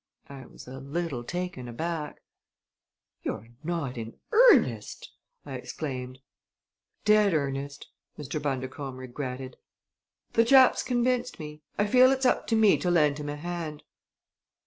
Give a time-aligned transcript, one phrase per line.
[0.29, 2.23] I was a little taken aback.
[3.21, 5.13] "You're not in earnest!"
[5.45, 6.17] I exclaimed.
[7.05, 8.41] "Dead earnest!" Mr.
[8.41, 9.57] Bundercombe regretted.
[10.33, 11.61] "The chap's convinced me.
[11.77, 13.83] I feel it's up to me to lend him a hand."